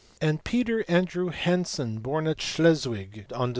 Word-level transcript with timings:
And 0.19 0.43
Peter 0.43 0.83
Andrew 0.87 1.27
Hansen, 1.29 1.99
born 1.99 2.25
in 2.25 2.35
Schleswig 2.37 3.27
on 3.35 3.49
Dec. 3.49 3.49